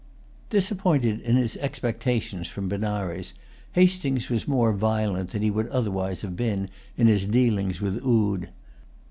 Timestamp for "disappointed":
0.49-1.21